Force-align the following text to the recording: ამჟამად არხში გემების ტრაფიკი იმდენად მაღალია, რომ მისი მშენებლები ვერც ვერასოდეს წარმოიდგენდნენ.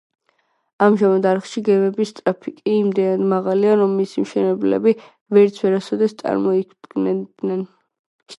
ამჟამად 0.83 1.25
არხში 1.31 1.61
გემების 1.67 2.13
ტრაფიკი 2.19 2.73
იმდენად 2.77 3.27
მაღალია, 3.35 3.75
რომ 3.83 3.93
მისი 3.99 4.25
მშენებლები 4.25 4.95
ვერც 5.39 5.61
ვერასოდეს 5.67 6.19
წარმოიდგენდნენ. 6.25 7.65